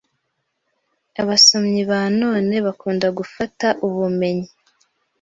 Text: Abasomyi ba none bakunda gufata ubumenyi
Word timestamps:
Abasomyi 1.21 1.81
ba 1.91 2.01
none 2.21 2.55
bakunda 2.65 3.07
gufata 3.17 3.67
ubumenyi 3.87 4.47